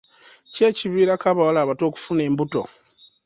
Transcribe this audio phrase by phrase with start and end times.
[0.53, 2.61] ki ekiviirako abawala abato okufuna embuto?